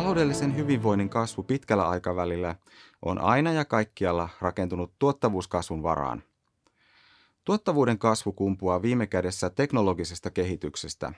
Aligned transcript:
Taloudellisen 0.00 0.56
hyvinvoinnin 0.56 1.08
kasvu 1.08 1.42
pitkällä 1.42 1.88
aikavälillä 1.88 2.54
on 3.02 3.18
aina 3.18 3.52
ja 3.52 3.64
kaikkialla 3.64 4.28
rakentunut 4.40 4.92
tuottavuuskasvun 4.98 5.82
varaan. 5.82 6.22
Tuottavuuden 7.44 7.98
kasvu 7.98 8.32
kumpuaa 8.32 8.82
viime 8.82 9.06
kädessä 9.06 9.50
teknologisesta 9.50 10.30
kehityksestä, 10.30 11.12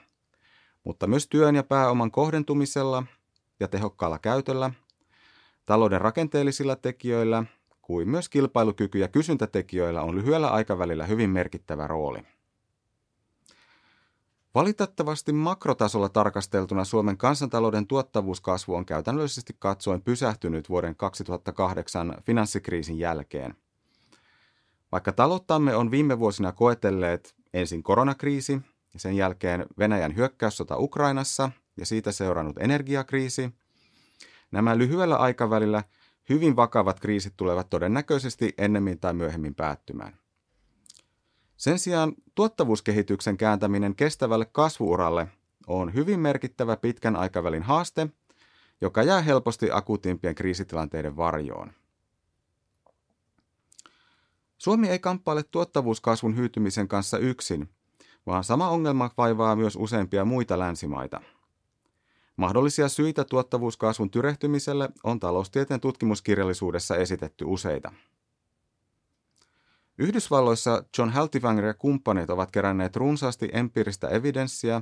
mutta 0.83 1.07
myös 1.07 1.27
työn 1.27 1.55
ja 1.55 1.63
pääoman 1.63 2.11
kohdentumisella 2.11 3.03
ja 3.59 3.67
tehokkaalla 3.67 4.19
käytöllä, 4.19 4.71
talouden 5.65 6.01
rakenteellisilla 6.01 6.75
tekijöillä 6.75 7.43
kuin 7.81 8.09
myös 8.09 8.29
kilpailukyky- 8.29 8.99
ja 8.99 9.07
kysyntätekijöillä 9.07 10.01
on 10.01 10.15
lyhyellä 10.15 10.49
aikavälillä 10.49 11.05
hyvin 11.05 11.29
merkittävä 11.29 11.87
rooli. 11.87 12.32
Valitettavasti 14.55 15.33
makrotasolla 15.33 16.09
tarkasteltuna 16.09 16.85
Suomen 16.85 17.17
kansantalouden 17.17 17.87
tuottavuuskasvu 17.87 18.75
on 18.75 18.85
käytännöllisesti 18.85 19.55
katsoen 19.59 20.01
pysähtynyt 20.01 20.69
vuoden 20.69 20.95
2008 20.95 22.15
finanssikriisin 22.25 22.99
jälkeen. 22.99 23.55
Vaikka 24.91 25.11
talouttamme 25.11 25.75
on 25.75 25.91
viime 25.91 26.19
vuosina 26.19 26.51
koetelleet 26.51 27.35
ensin 27.53 27.83
koronakriisi 27.83 28.61
ja 28.93 28.99
sen 28.99 29.15
jälkeen 29.15 29.65
Venäjän 29.79 30.15
hyökkäyssota 30.15 30.77
Ukrainassa 30.77 31.51
ja 31.77 31.85
siitä 31.85 32.11
seurannut 32.11 32.57
energiakriisi, 32.59 33.51
nämä 34.51 34.77
lyhyellä 34.77 35.15
aikavälillä 35.15 35.83
hyvin 36.29 36.55
vakavat 36.55 36.99
kriisit 36.99 37.33
tulevat 37.37 37.69
todennäköisesti 37.69 38.53
ennemmin 38.57 38.99
tai 38.99 39.13
myöhemmin 39.13 39.55
päättymään. 39.55 40.22
Sen 41.57 41.79
sijaan 41.79 42.13
tuottavuuskehityksen 42.35 43.37
kääntäminen 43.37 43.95
kestävälle 43.95 44.45
kasvuuralle 44.45 45.27
on 45.67 45.93
hyvin 45.93 46.19
merkittävä 46.19 46.77
pitkän 46.77 47.15
aikavälin 47.15 47.63
haaste, 47.63 48.07
joka 48.81 49.03
jää 49.03 49.21
helposti 49.21 49.69
akuutimpien 49.71 50.35
kriisitilanteiden 50.35 51.17
varjoon. 51.17 51.71
Suomi 54.57 54.89
ei 54.89 54.99
kamppaile 54.99 55.43
tuottavuuskasvun 55.43 56.37
hyytymisen 56.37 56.87
kanssa 56.87 57.17
yksin, 57.17 57.69
vaan 58.25 58.43
sama 58.43 58.69
ongelma 58.69 59.09
vaivaa 59.17 59.55
myös 59.55 59.75
useimpia 59.75 60.25
muita 60.25 60.59
länsimaita. 60.59 61.21
Mahdollisia 62.37 62.89
syitä 62.89 63.23
tuottavuuskasvun 63.23 64.09
tyrehtymiselle 64.09 64.89
on 65.03 65.19
taloustieteen 65.19 65.79
tutkimuskirjallisuudessa 65.79 66.95
esitetty 66.95 67.45
useita. 67.45 67.91
Yhdysvalloissa 69.97 70.83
John 70.97 71.09
Haltivanger 71.09 71.65
ja 71.65 71.73
kumppanit 71.73 72.29
ovat 72.29 72.51
keränneet 72.51 72.95
runsaasti 72.95 73.49
empiiristä 73.53 74.07
evidenssiä, 74.07 74.81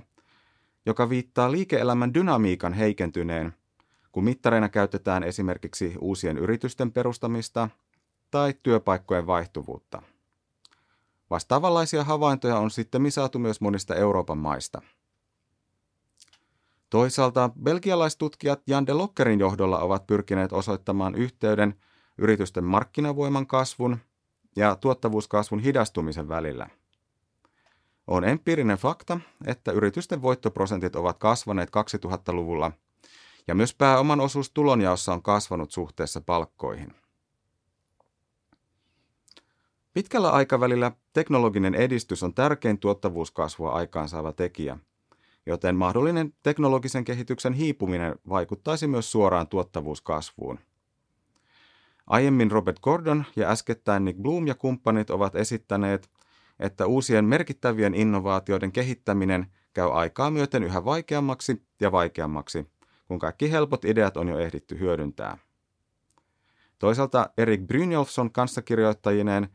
joka 0.85 1.09
viittaa 1.09 1.51
liike-elämän 1.51 2.13
dynamiikan 2.13 2.73
heikentyneen, 2.73 3.53
kun 4.11 4.23
mittareina 4.23 4.69
käytetään 4.69 5.23
esimerkiksi 5.23 5.95
uusien 5.99 6.37
yritysten 6.37 6.91
perustamista 6.91 7.69
tai 8.31 8.53
työpaikkojen 8.63 9.27
vaihtuvuutta. 9.27 10.01
Vastaavanlaisia 11.29 12.03
havaintoja 12.03 12.57
on 12.57 12.71
sitten 12.71 13.11
saatu 13.11 13.39
myös 13.39 13.61
monista 13.61 13.95
Euroopan 13.95 14.37
maista. 14.37 14.81
Toisaalta 16.89 17.49
belgialaistutkijat 17.63 18.61
Jan 18.67 18.87
de 18.87 18.93
Lokkerin 18.93 19.39
johdolla 19.39 19.79
ovat 19.79 20.07
pyrkineet 20.07 20.53
osoittamaan 20.53 21.15
yhteyden 21.15 21.75
yritysten 22.17 22.63
markkinavoiman 22.63 23.47
kasvun– 23.47 23.97
ja 24.55 24.75
tuottavuuskasvun 24.75 25.59
hidastumisen 25.59 26.29
välillä. 26.29 26.69
On 28.07 28.23
empiirinen 28.23 28.77
fakta, 28.77 29.19
että 29.45 29.71
yritysten 29.71 30.21
voittoprosentit 30.21 30.95
ovat 30.95 31.17
kasvaneet 31.17 31.69
2000-luvulla 31.69 32.71
ja 33.47 33.55
myös 33.55 33.75
pääoman 33.75 34.19
osuus 34.19 34.51
tulonjaossa 34.51 35.13
on 35.13 35.21
kasvanut 35.21 35.71
suhteessa 35.71 36.21
palkkoihin. 36.21 36.93
Pitkällä 39.93 40.29
aikavälillä 40.29 40.91
teknologinen 41.13 41.75
edistys 41.75 42.23
on 42.23 42.33
tärkein 42.33 42.77
tuottavuuskasvua 42.77 43.71
aikaansaava 43.71 44.33
tekijä, 44.33 44.77
joten 45.45 45.75
mahdollinen 45.75 46.33
teknologisen 46.43 47.03
kehityksen 47.03 47.53
hiipuminen 47.53 48.15
vaikuttaisi 48.29 48.87
myös 48.87 49.11
suoraan 49.11 49.47
tuottavuuskasvuun– 49.47 50.59
Aiemmin 52.11 52.51
Robert 52.51 52.79
Gordon 52.79 53.25
ja 53.35 53.49
äskettäin 53.49 54.05
Nick 54.05 54.19
Bloom 54.19 54.47
ja 54.47 54.55
kumppanit 54.55 55.09
ovat 55.09 55.35
esittäneet, 55.35 56.09
että 56.59 56.85
uusien 56.85 57.25
merkittävien 57.25 57.93
innovaatioiden 57.93 58.71
kehittäminen 58.71 59.47
käy 59.73 59.89
aikaa 59.93 60.31
myöten 60.31 60.63
yhä 60.63 60.85
vaikeammaksi 60.85 61.65
ja 61.81 61.91
vaikeammaksi, 61.91 62.67
kun 63.07 63.19
kaikki 63.19 63.51
helpot 63.51 63.85
ideat 63.85 64.17
on 64.17 64.27
jo 64.27 64.39
ehditty 64.39 64.79
hyödyntää. 64.79 65.37
Toisaalta 66.79 67.29
Erik 67.37 67.61
Brynjolfsson 67.61 68.31
kanssakirjoittajineen 68.31 69.47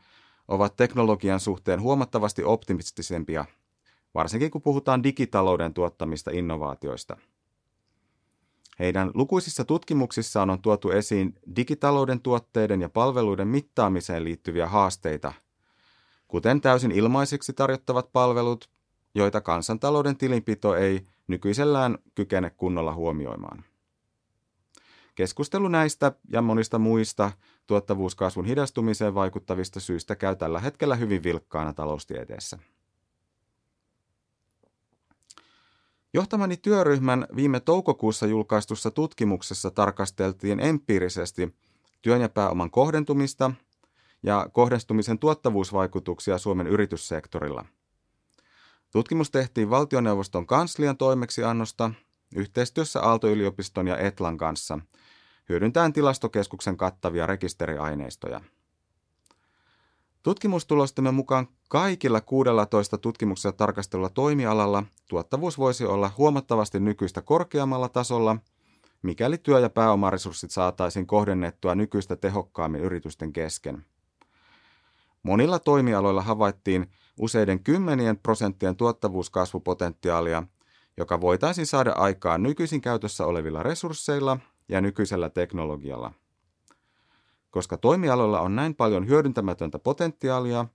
ovat 0.48 0.76
teknologian 0.76 1.40
suhteen 1.40 1.80
huomattavasti 1.80 2.44
optimistisempia, 2.44 3.44
varsinkin 4.14 4.50
kun 4.50 4.62
puhutaan 4.62 5.02
digitalouden 5.02 5.74
tuottamista 5.74 6.30
innovaatioista– 6.30 7.16
heidän 8.78 9.10
lukuisissa 9.14 9.64
tutkimuksissaan 9.64 10.50
on 10.50 10.62
tuotu 10.62 10.90
esiin 10.90 11.34
digitalouden 11.56 12.20
tuotteiden 12.20 12.80
ja 12.80 12.88
palveluiden 12.88 13.48
mittaamiseen 13.48 14.24
liittyviä 14.24 14.68
haasteita, 14.68 15.32
kuten 16.28 16.60
täysin 16.60 16.90
ilmaiseksi 16.90 17.52
tarjottavat 17.52 18.12
palvelut, 18.12 18.70
joita 19.14 19.40
kansantalouden 19.40 20.16
tilinpito 20.16 20.76
ei 20.76 21.06
nykyisellään 21.28 21.98
kykene 22.14 22.50
kunnolla 22.50 22.94
huomioimaan. 22.94 23.64
Keskustelu 25.14 25.68
näistä 25.68 26.12
ja 26.32 26.42
monista 26.42 26.78
muista 26.78 27.32
tuottavuuskasvun 27.66 28.44
hidastumiseen 28.44 29.14
vaikuttavista 29.14 29.80
syistä 29.80 30.16
käy 30.16 30.36
tällä 30.36 30.60
hetkellä 30.60 30.96
hyvin 30.96 31.22
vilkkaana 31.22 31.72
taloustieteessä. 31.72 32.58
Johtamani 36.16 36.56
työryhmän 36.56 37.26
viime 37.36 37.60
toukokuussa 37.60 38.26
julkaistussa 38.26 38.90
tutkimuksessa 38.90 39.70
tarkasteltiin 39.70 40.60
empiirisesti 40.60 41.54
työn 42.02 42.20
ja 42.20 42.28
pääoman 42.28 42.70
kohdentumista 42.70 43.50
ja 44.22 44.48
kohdistumisen 44.52 45.18
tuottavuusvaikutuksia 45.18 46.38
Suomen 46.38 46.66
yrityssektorilla. 46.66 47.64
Tutkimus 48.92 49.30
tehtiin 49.30 49.70
valtioneuvoston 49.70 50.46
kanslian 50.46 50.96
toimeksiannosta 50.96 51.90
yhteistyössä 52.36 53.00
Aalto-yliopiston 53.00 53.86
ja 53.86 53.98
Etlan 53.98 54.36
kanssa, 54.36 54.78
hyödyntäen 55.48 55.92
tilastokeskuksen 55.92 56.76
kattavia 56.76 57.26
rekisteriaineistoja– 57.26 58.40
Tutkimustulostemme 60.26 61.10
mukaan 61.10 61.48
kaikilla 61.68 62.20
16 62.20 62.98
tutkimuksessa 62.98 63.52
tarkastelulla 63.52 64.08
toimialalla 64.08 64.82
tuottavuus 65.08 65.58
voisi 65.58 65.84
olla 65.84 66.10
huomattavasti 66.18 66.80
nykyistä 66.80 67.22
korkeammalla 67.22 67.88
tasolla, 67.88 68.36
mikäli 69.02 69.38
työ- 69.38 69.60
ja 69.60 69.70
pääomaresurssit 69.70 70.50
saataisiin 70.50 71.06
kohdennettua 71.06 71.74
nykyistä 71.74 72.16
tehokkaammin 72.16 72.80
yritysten 72.80 73.32
kesken. 73.32 73.84
Monilla 75.22 75.58
toimialoilla 75.58 76.22
havaittiin 76.22 76.86
useiden 77.20 77.64
kymmenien 77.64 78.18
prosenttien 78.18 78.76
tuottavuuskasvupotentiaalia, 78.76 80.42
joka 80.96 81.20
voitaisiin 81.20 81.66
saada 81.66 81.92
aikaan 81.92 82.42
nykyisin 82.42 82.80
käytössä 82.80 83.26
olevilla 83.26 83.62
resursseilla 83.62 84.38
ja 84.68 84.80
nykyisellä 84.80 85.30
teknologialla– 85.30 86.12
koska 87.56 87.76
toimialoilla 87.76 88.40
on 88.40 88.56
näin 88.56 88.74
paljon 88.74 89.08
hyödyntämätöntä 89.08 89.78
potentiaalia, 89.78 90.66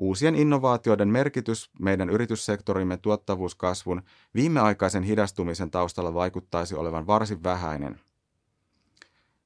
uusien 0.00 0.34
innovaatioiden 0.34 1.08
merkitys 1.08 1.70
meidän 1.80 2.10
yrityssektorimme 2.10 2.96
tuottavuuskasvun 2.96 4.02
viimeaikaisen 4.34 5.02
hidastumisen 5.02 5.70
taustalla 5.70 6.14
vaikuttaisi 6.14 6.74
olevan 6.74 7.06
varsin 7.06 7.42
vähäinen. 7.42 8.00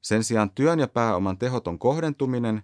Sen 0.00 0.24
sijaan 0.24 0.50
työn 0.50 0.78
ja 0.78 0.88
pääoman 0.88 1.38
tehoton 1.38 1.78
kohdentuminen 1.78 2.62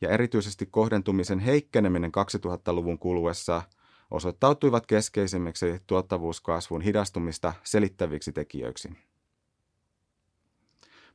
ja 0.00 0.08
erityisesti 0.08 0.66
kohdentumisen 0.66 1.38
heikkeneminen 1.38 2.12
2000-luvun 2.46 2.98
kuluessa 2.98 3.62
osoittautuivat 4.10 4.86
keskeisimmiksi 4.86 5.80
tuottavuuskasvun 5.86 6.80
hidastumista 6.80 7.52
selittäviksi 7.64 8.32
tekijöiksi. 8.32 8.90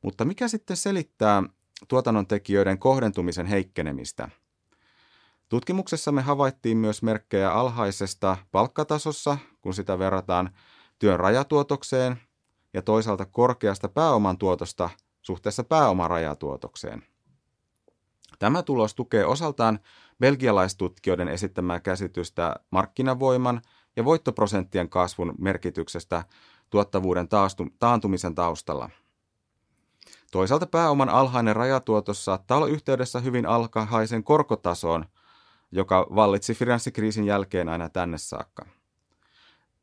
Mutta 0.02 0.26
mikä 0.26 0.48
sitten 0.48 0.78
selittää 0.78 1.44
tuotannon 1.88 2.28
tekijöiden 2.28 2.80
kohdentumisen 2.80 3.46
heikkenemistä. 3.46 4.30
Tutkimuksessamme 5.50 6.22
havaittiin 6.22 6.78
myös 6.78 7.04
merkkejä 7.04 7.52
alhaisesta 7.52 8.38
palkkatasossa, 8.52 9.38
kun 9.62 9.74
sitä 9.74 10.00
verrataan 10.00 10.50
työn 11.00 11.20
rajatuotokseen, 11.20 12.22
ja 12.74 12.82
toisaalta 12.82 13.26
korkeasta 13.26 13.90
pääoman 13.90 14.38
tuotosta 14.38 14.90
suhteessa 15.22 15.64
pääoman 15.64 16.10
rajatuotokseen. 16.10 17.04
Tämä 18.40 18.64
tulos 18.64 18.96
tukee 18.96 19.26
osaltaan 19.26 19.80
belgialaistutkijoiden 20.20 21.28
esittämää 21.28 21.80
käsitystä 21.80 22.56
markkinavoiman 22.72 23.62
ja 23.96 24.06
voittoprosenttien 24.06 24.90
kasvun 24.90 25.36
merkityksestä 25.38 26.24
tuottavuuden 26.70 27.28
taantumisen 27.80 28.36
taustalla– 28.36 28.90
Toisaalta 30.32 30.66
pääoman 30.66 31.10
alhainen 31.10 31.56
rajatuotos 31.56 32.26
saattaa 32.26 32.58
olla 32.58 32.68
yhteydessä 32.68 33.20
hyvin 33.20 33.46
alhaisen 33.46 34.24
korkotasoon, 34.24 35.06
joka 35.72 36.08
vallitsi 36.16 36.54
finanssikriisin 36.54 37.26
jälkeen 37.26 37.70
aina 37.70 37.90
tänne 37.90 38.18
saakka. 38.18 38.66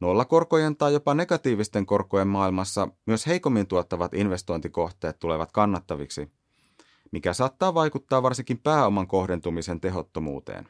Nollakorkojen 0.01 0.77
tai 0.77 0.93
jopa 0.93 1.15
negatiivisten 1.15 1.87
korkojen 1.87 2.29
maailmassa 2.29 2.89
myös 3.07 3.27
heikommin 3.27 3.67
tuottavat 3.67 4.15
investointikohteet 4.15 5.19
tulevat 5.19 5.53
kannattaviksi, 5.53 6.31
mikä 7.13 7.33
saattaa 7.33 7.75
vaikuttaa 7.75 8.23
varsinkin 8.23 8.59
pääoman 8.59 9.07
kohdentumisen 9.07 9.81
tehottomuuteen. 9.81 10.69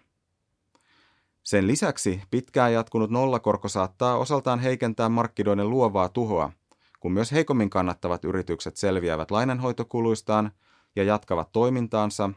Sen 1.43 1.67
lisäksi 1.67 2.22
pitkään 2.31 2.72
jatkunut 2.72 3.10
nollakorko 3.10 3.69
saattaa 3.69 4.19
osaltaan 4.19 4.58
heikentää 4.58 5.08
markkinoiden 5.08 5.70
luovaa 5.70 6.08
tuhoa, 6.08 6.52
kun 7.00 7.12
myös 7.12 7.32
heikommin 7.32 7.70
kannattavat 7.70 8.25
yritykset 8.25 8.76
selviävät 8.76 9.31
lainanhoitokuluistaan 9.31 10.50
ja 10.96 11.05
jatkavat 11.05 11.52
toimintaansa, 11.52 12.31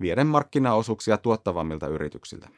vieden 0.00 0.26
markkinaosuuksia 0.26 1.18
tuottavammilta 1.18 1.86
yrityksiltä. 1.86 2.48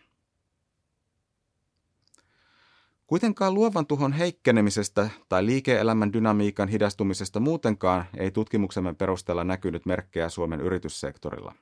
Kuitenkaan 3.06 3.54
luovan 3.54 3.86
tuhon 3.86 4.12
heikkenemisestä 4.12 5.10
tai 5.28 5.46
liike-elämän 5.46 6.12
dynamiikan 6.12 6.68
hidastumisesta 6.68 7.40
muutenkaan 7.40 8.04
ei 8.16 8.30
tutkimuksemme 8.30 8.94
perusteella 8.94 9.44
näkynyt 9.44 9.86
merkkejä 9.86 10.28
Suomen 10.28 10.60
yrityssektorilla. 10.60 11.54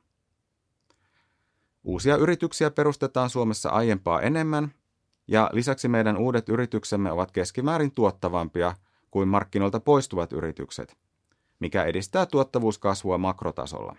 Uusia 1.84 2.16
yrityksiä 2.16 2.70
perustetaan 2.70 3.30
Suomessa 3.30 3.70
aiempaa 3.70 4.20
enemmän, 4.20 4.74
ja 5.28 5.50
lisäksi 5.52 5.88
meidän 5.88 6.16
uudet 6.16 6.48
yrityksemme 6.48 7.12
ovat 7.12 7.30
keskimäärin 7.30 7.90
tuottavampia 7.90 8.76
kuin 9.10 9.28
markkinoilta 9.28 9.80
poistuvat 9.80 10.32
yritykset, 10.32 10.96
mikä 11.58 11.84
edistää 11.84 12.26
tuottavuuskasvua 12.26 13.18
makrotasolla. 13.18 13.96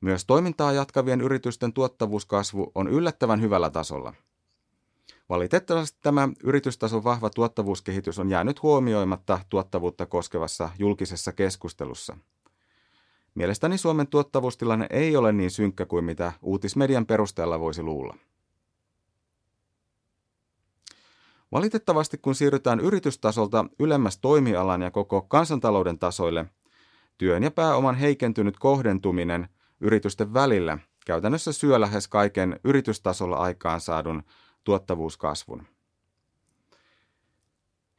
Myös 0.00 0.24
toimintaa 0.24 0.72
jatkavien 0.72 1.20
yritysten 1.20 1.72
tuottavuuskasvu 1.72 2.72
on 2.74 2.88
yllättävän 2.88 3.40
hyvällä 3.40 3.70
tasolla– 3.70 4.14
Valitettavasti 5.30 5.98
tämä 6.02 6.28
yritystason 6.44 7.04
vahva 7.04 7.30
tuottavuuskehitys 7.30 8.18
on 8.18 8.30
jäänyt 8.30 8.62
huomioimatta 8.62 9.40
tuottavuutta 9.48 10.06
koskevassa 10.06 10.70
julkisessa 10.78 11.32
keskustelussa. 11.32 12.16
Mielestäni 13.34 13.78
Suomen 13.78 14.06
tuottavuustilanne 14.06 14.86
ei 14.90 15.16
ole 15.16 15.32
niin 15.32 15.50
synkkä 15.50 15.86
kuin 15.86 16.04
mitä 16.04 16.32
uutismedian 16.42 17.06
perusteella 17.06 17.60
voisi 17.60 17.82
luulla. 17.82 18.16
Valitettavasti 21.52 22.18
kun 22.18 22.34
siirrytään 22.34 22.80
yritystasolta 22.80 23.64
ylemmäs 23.78 24.18
toimialan 24.18 24.82
ja 24.82 24.90
koko 24.90 25.22
kansantalouden 25.22 25.98
tasoille, 25.98 26.44
työn 27.18 27.42
ja 27.42 27.50
pääoman 27.50 27.94
heikentynyt 27.94 28.58
kohdentuminen 28.58 29.48
yritysten 29.80 30.34
välillä 30.34 30.78
käytännössä 31.06 31.52
syö 31.52 31.80
lähes 31.80 32.08
kaiken 32.08 32.60
yritystasolla 32.64 33.36
aikaan 33.36 33.80
saadun 33.80 34.22
tuottavuuskasvun. 34.64 35.66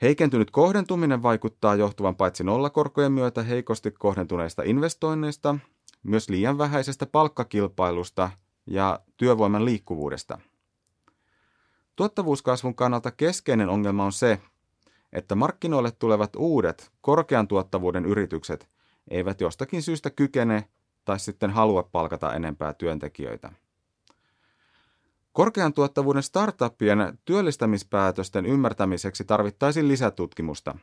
Heikentynyt 0.01 0.51
kohdentuminen 0.51 1.23
vaikuttaa 1.23 1.75
johtuvan 1.75 2.15
paitsi 2.15 2.43
nollakorkojen 2.43 3.11
myötä 3.11 3.43
heikosti 3.43 3.91
kohdentuneista 3.91 4.63
investoinneista, 4.63 5.55
myös 6.03 6.29
liian 6.29 6.57
vähäisestä 6.57 7.05
palkkakilpailusta 7.05 8.31
ja 8.65 8.99
työvoiman 9.17 9.65
liikkuvuudesta. 9.65 10.39
Tuottavuuskasvun 11.95 12.75
kannalta 12.75 13.11
keskeinen 13.11 13.69
ongelma 13.69 14.05
on 14.05 14.11
se, 14.11 14.41
että 15.13 15.35
markkinoille 15.35 15.91
tulevat 15.91 16.35
uudet, 16.35 16.91
korkean 17.01 17.47
tuottavuuden 17.47 18.05
yritykset 18.05 18.69
eivät 19.09 19.41
jostakin 19.41 19.81
syystä 19.81 20.09
kykene 20.09 20.69
tai 21.11 21.19
sitten 21.19 21.51
halua 21.51 21.83
palkata 21.83 22.33
enempää 22.33 22.73
työntekijöitä. 22.73 23.51
Korkean 25.33 25.73
tuottavuuden 25.73 26.23
startuppien 26.23 27.19
työllistämispäätösten 27.25 28.45
ymmärtämiseksi 28.45 29.25
tarvittaisiin 29.25 29.87
lisätutkimusta. 29.87 30.75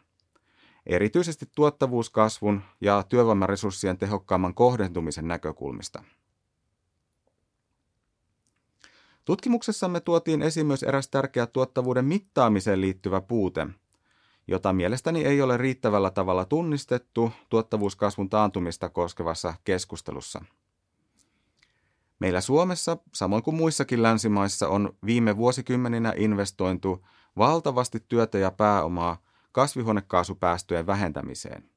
Erityisesti 0.86 1.46
tuottavuuskasvun 1.54 2.62
ja 2.80 3.02
työvoimaresurssien 3.08 3.98
tehokkaamman 3.98 4.54
kohdentumisen 4.54 5.28
näkökulmista. 5.28 6.04
Tutkimuksessamme 9.24 10.00
tuotiin 10.00 10.42
esiin 10.42 10.66
myös 10.66 10.82
eräs 10.82 11.08
tärkeä 11.08 11.46
tuottavuuden 11.46 12.04
mittaamiseen 12.04 12.80
liittyvä 12.80 13.20
puute, 13.20 13.66
jota 14.48 14.72
mielestäni 14.72 15.24
ei 15.24 15.42
ole 15.42 15.56
riittävällä 15.56 16.10
tavalla 16.10 16.44
tunnistettu 16.44 17.32
tuottavuuskasvun 17.48 18.30
taantumista 18.30 18.88
koskevassa 18.88 19.54
keskustelussa– 19.64 20.44
Meillä 22.18 22.40
Suomessa, 22.40 22.96
samoin 23.14 23.42
kuin 23.42 23.54
muissakin 23.54 24.02
länsimaissa, 24.02 24.68
on 24.68 24.96
viime 25.06 25.36
vuosikymmeninä 25.36 26.12
investointu 26.16 27.06
valtavasti 27.36 28.04
työtä 28.08 28.38
ja 28.38 28.50
pääomaa 28.50 29.22
kasvihuonekaasupäästöjen 29.52 30.86
vähentämiseen. 30.86 31.70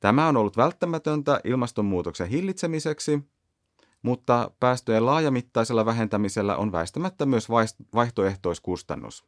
Tämä 0.00 0.28
on 0.28 0.36
ollut 0.36 0.56
välttämätöntä 0.56 1.40
ilmastonmuutoksen 1.44 2.28
hillitsemiseksi, 2.28 3.22
mutta 4.02 4.50
päästöjen 4.60 5.06
laajamittaisella 5.06 5.86
vähentämisellä 5.86 6.56
on 6.56 6.72
väistämättä 6.72 7.26
myös 7.26 7.48
vaihtoehtoiskustannus. 7.94 9.24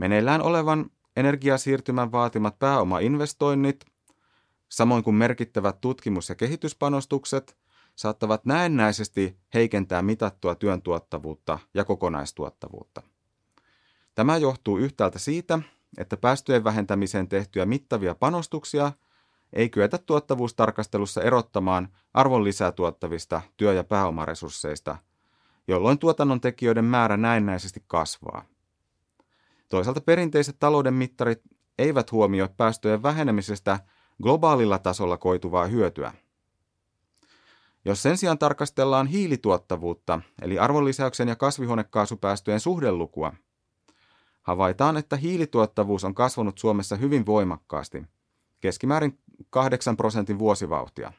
Meneillään 0.00 0.42
olevan 0.42 0.90
energiasiirtymän 1.16 2.12
vaatimat 2.12 2.58
pääomainvestoinnit, 2.58 3.84
samoin 4.68 5.04
kuin 5.04 5.16
merkittävät 5.16 5.80
tutkimus- 5.80 6.28
ja 6.28 6.34
kehityspanostukset– 6.34 7.56
saattavat 7.96 8.44
näennäisesti 8.44 9.36
heikentää 9.54 10.02
mitattua 10.02 10.54
työn 10.54 10.82
tuottavuutta 10.82 11.58
ja 11.74 11.84
kokonaistuottavuutta. 11.84 13.02
Tämä 14.14 14.36
johtuu 14.36 14.78
yhtäältä 14.78 15.18
siitä, 15.18 15.58
että 15.98 16.16
päästöjen 16.16 16.64
vähentämiseen 16.64 17.28
tehtyjä 17.28 17.66
mittavia 17.66 18.14
panostuksia 18.14 18.92
ei 19.52 19.70
kyetä 19.70 19.98
tuottavuustarkastelussa 19.98 21.22
erottamaan 21.22 21.88
arvon 22.14 22.44
lisää 22.44 22.72
tuottavista 22.72 23.42
työ- 23.56 23.74
ja 23.74 23.84
pääomaresursseista, 23.84 24.96
jolloin 25.68 25.98
tuotannon 25.98 26.40
tekijöiden 26.40 26.84
määrä 26.84 27.16
näennäisesti 27.16 27.84
kasvaa. 27.86 28.44
Toisaalta 29.70 30.00
perinteiset 30.00 30.56
talouden 30.58 30.94
mittarit 30.94 31.42
eivät 31.78 32.12
huomioi 32.12 32.48
päästöjen 32.56 33.02
vähenemisestä 33.02 33.80
globaalilla 34.22 34.78
tasolla 34.78 35.16
koituvaa 35.16 35.66
hyötyä– 35.66 36.12
jos 37.84 38.02
sen 38.02 38.16
sijaan 38.16 38.38
tarkastellaan 38.38 39.06
hiilituottavuutta, 39.06 40.20
eli 40.42 40.58
arvonlisäyksen 40.58 41.28
ja 41.28 41.36
kasvihuonekaasupäästöjen 41.36 42.60
suhdelukua, 42.60 43.32
havaitaan, 44.42 44.96
että 44.96 45.16
hiilituottavuus 45.16 46.04
on 46.04 46.14
kasvanut 46.14 46.58
Suomessa 46.58 46.96
hyvin 46.96 47.26
voimakkaasti, 47.26 48.02
keskimäärin 48.60 49.18
8 49.50 49.96
prosentin 49.96 50.38
vuosivauhtia. 50.38 51.12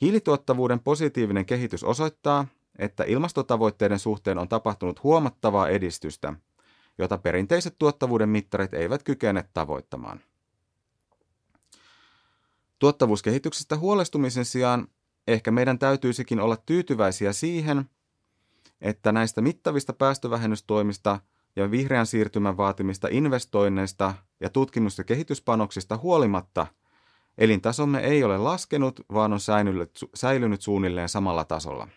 Hiilituottavuuden 0.00 0.80
positiivinen 0.80 1.46
kehitys 1.46 1.84
osoittaa, 1.84 2.46
että 2.78 3.04
ilmastotavoitteiden 3.04 3.98
suhteen 3.98 4.38
on 4.38 4.48
tapahtunut 4.48 5.02
huomattavaa 5.02 5.68
edistystä, 5.68 6.34
jota 6.98 7.18
perinteiset 7.18 7.74
tuottavuuden 7.78 8.28
mittarit 8.28 8.74
eivät 8.74 9.02
kykene 9.02 9.44
tavoittamaan. 9.54 10.20
Tuottavuuskehityksestä 12.78 13.76
huolestumisen 13.76 14.44
sijaan 14.44 14.88
ehkä 15.26 15.50
meidän 15.50 15.78
täytyisikin 15.78 16.40
olla 16.40 16.56
tyytyväisiä 16.56 17.32
siihen, 17.32 17.90
että 18.80 19.12
näistä 19.12 19.40
mittavista 19.40 19.92
päästövähennystoimista 19.92 21.20
ja 21.56 21.70
vihreän 21.70 22.06
siirtymän 22.06 22.56
vaatimista 22.56 23.08
investoinneista 23.10 24.14
ja 24.40 24.50
tutkimus- 24.50 24.98
ja 24.98 25.04
kehityspanoksista 25.04 25.96
huolimatta 25.96 26.66
elintasomme 27.38 28.00
ei 28.00 28.24
ole 28.24 28.38
laskenut, 28.38 29.00
vaan 29.12 29.32
on 29.32 29.40
säilynyt 30.14 30.62
suunnilleen 30.62 31.08
samalla 31.08 31.44
tasolla. 31.44 31.88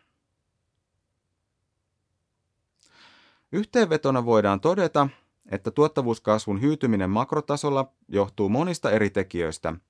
Yhteenvetona 3.51 4.25
voidaan 4.25 4.61
todeta, 4.61 5.09
että 5.51 5.71
tuottavuuskasvun 5.71 6.61
hyytyminen 6.61 7.09
makrotasolla 7.09 7.91
johtuu 8.07 8.49
monista 8.49 8.91
eri 8.91 9.09
tekijöistä– 9.09 9.73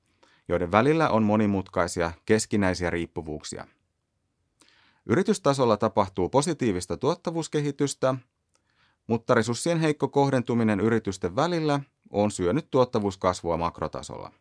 joiden 0.49 0.71
välillä 0.71 1.09
on 1.09 1.23
monimutkaisia 1.23 2.11
keskinäisiä 2.25 2.89
riippuvuuksia. 2.89 3.67
Yritystasolla 5.05 5.77
tapahtuu 5.77 6.29
positiivista 6.29 6.97
tuottavuuskehitystä, 6.97 8.15
mutta 9.07 9.33
resurssien 9.33 9.79
heikko 9.79 10.07
kohdentuminen 10.07 10.79
yritysten 10.79 11.35
välillä 11.35 11.79
on 12.09 12.31
syönyt 12.31 12.67
tuottavuuskasvua 12.71 13.57
makrotasolla. 13.57 14.31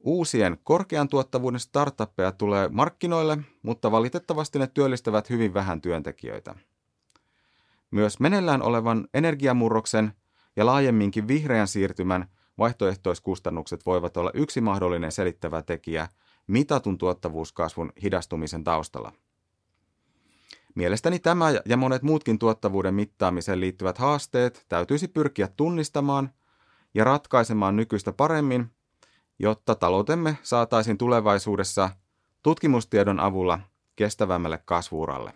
Uusien 0.00 0.58
korkean 0.64 1.08
tuottavuuden 1.08 1.60
startuppeja 1.60 2.32
tulee 2.32 2.68
markkinoille, 2.68 3.38
mutta 3.62 3.90
valitettavasti 3.90 4.58
ne 4.58 4.66
työllistävät 4.66 5.30
hyvin 5.30 5.54
vähän 5.54 5.80
työntekijöitä. 5.80 6.54
Myös 7.90 8.20
meneillään 8.20 8.62
olevan 8.62 9.08
energiamurroksen 9.14 10.12
ja 10.56 10.66
laajemminkin 10.66 11.28
vihreän 11.28 11.68
siirtymän 11.68 12.28
vaihtoehtoiskustannukset 12.58 13.86
voivat 13.86 14.16
olla 14.16 14.30
yksi 14.34 14.60
mahdollinen 14.60 15.12
selittävä 15.12 15.62
tekijä 15.62 16.08
mitatun 16.46 16.98
tuottavuuskasvun 16.98 17.92
hidastumisen 18.02 18.64
taustalla. 18.64 19.12
Mielestäni 20.74 21.18
tämä 21.18 21.46
ja 21.64 21.76
monet 21.76 22.02
muutkin 22.02 22.38
tuottavuuden 22.38 22.94
mittaamiseen 22.94 23.60
liittyvät 23.60 23.98
haasteet 23.98 24.66
täytyisi 24.68 25.08
pyrkiä 25.08 25.48
tunnistamaan 25.56 26.30
ja 26.94 27.04
ratkaisemaan 27.04 27.76
nykyistä 27.76 28.12
paremmin, 28.12 28.70
jotta 29.38 29.74
taloutemme 29.74 30.38
saataisiin 30.42 30.98
tulevaisuudessa 30.98 31.90
tutkimustiedon 32.42 33.20
avulla 33.20 33.60
kestävämmälle 33.96 34.58
kasvuuralle. 34.64 35.32